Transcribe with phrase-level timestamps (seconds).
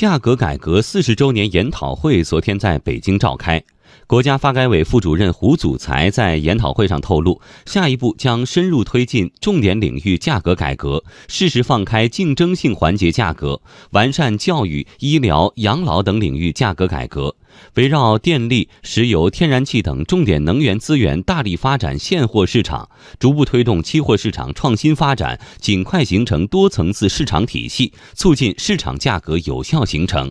[0.00, 3.62] 价格改革四十周年研讨会昨天在北京召开。
[4.06, 17.36] 国家发改委副主任胡祖才在研讨会上透露，下一步将深入推进重点领域价格改革，适时放开竞争性环节价格，完善教育、医疗、养老等领域价格改革。
[17.74, 22.88] 围绕电力、石油、天然气等重点能源资源，大力发展现货市场，
[23.18, 30.30] 逐步推动期货市场创新发展，尽快形成多层次市场体系，促进市场价格有效形成。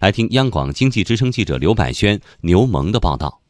[0.00, 3.40] 来听央广经济之声记者刘百轩、牛萌的报道。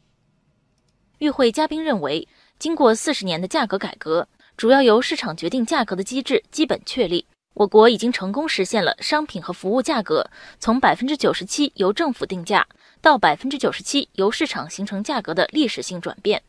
[1.19, 12.67] 与会嘉宾认为，经过四十年的价格改革，主要由市场决定价格的机制基本确立，我国已经成功实现了商品和服务价格从百分之九十七由政府定价
[13.01, 16.43] 到百分之九十七由市场形成价格的历史性转变。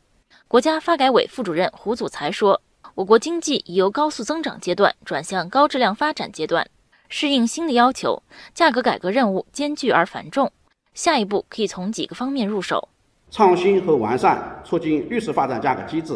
[0.47, 2.61] 国家发改委副主任胡祖才说
[2.95, 6.67] ：“我国经济已由高速增长阶段转向高质量发展阶段。”
[7.11, 8.21] 适应新的要求，
[8.53, 10.51] 价格改革任务艰巨而繁重。
[10.93, 12.87] 下一步可以从几个方面入手：
[13.31, 16.13] 创新和完善促进绿色发展价格机制，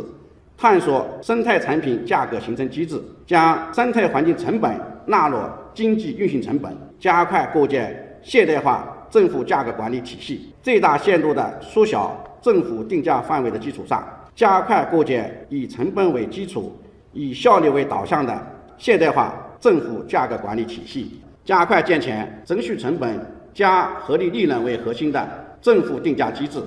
[0.55, 5.39] 探索生态产品价格形成机制，将生态环境成本纳入
[5.73, 16.77] 经济运行成本，加快构建现代化政府价格管理体系，最大限度地缩小政府定价范围的基础上，加快构建以成本为基础、
[17.13, 19.33] 以效率为导向的现代化。
[19.63, 23.17] 政府价格管理体系，加快健全征收成本
[23.53, 25.25] 加合理利润为核心的
[25.61, 26.61] 政府定价机制，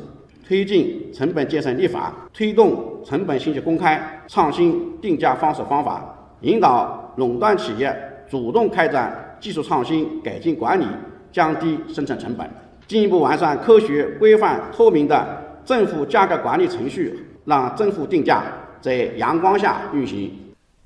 [0.49, 6.03] 推进成本节省立法，推动成本信息公开，创新定价方式方法，
[6.41, 7.95] 引导垄断企业
[8.31, 10.87] 主动开展技术创新改进管理，
[11.31, 12.49] 降低生产成本，
[12.87, 18.43] 进一步完善科学、规范、透明的政府价格管理程序，让政府定价
[18.81, 20.33] 在阳光下运行。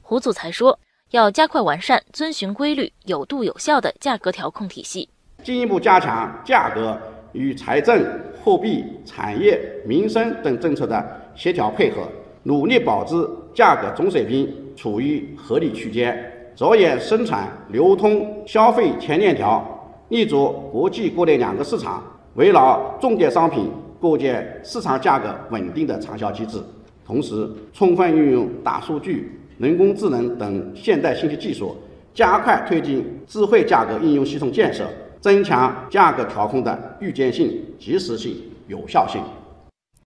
[0.02, 0.76] 胡祖才说。
[1.10, 5.08] 要加快完善遵循规律、有度有效的价格调控体系，
[5.42, 6.96] 进一步加强价格
[7.32, 8.00] 与财政、
[8.40, 12.02] 货币、产业、民生等政策的协调配合，
[12.44, 16.16] 努力保持价格总水平处于合理区间，
[16.54, 19.66] 着眼生产、流通、消费全链条，
[20.10, 22.00] 立足国际国内两个市场，
[22.34, 23.68] 围绕重点商品
[24.00, 26.62] 构建市场价格稳定的长效机制，
[27.04, 29.36] 同时充分运用大数据。
[29.60, 31.76] 人工智能等现代信息技术，
[32.14, 34.88] 加快推进智慧价格应用系统建设，
[35.20, 38.34] 增强价格调控的预见性、及时性、
[38.68, 39.20] 有效性。